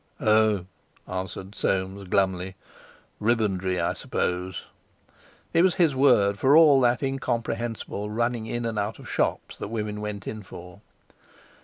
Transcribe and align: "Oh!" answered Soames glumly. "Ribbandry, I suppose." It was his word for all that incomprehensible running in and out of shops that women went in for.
"Oh!" 0.19 0.65
answered 1.07 1.53
Soames 1.53 2.07
glumly. 2.07 2.55
"Ribbandry, 3.19 3.79
I 3.79 3.93
suppose." 3.93 4.63
It 5.53 5.61
was 5.61 5.75
his 5.75 5.93
word 5.93 6.39
for 6.39 6.57
all 6.57 6.81
that 6.81 7.03
incomprehensible 7.03 8.09
running 8.09 8.47
in 8.47 8.65
and 8.65 8.79
out 8.79 8.97
of 8.97 9.07
shops 9.07 9.57
that 9.57 9.67
women 9.67 10.01
went 10.01 10.25
in 10.25 10.41
for. 10.41 10.81